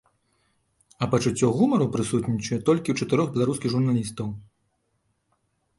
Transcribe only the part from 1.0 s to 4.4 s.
А пачуццё гумару прысутнічае толькі ў чатырох беларускіх журналістаў.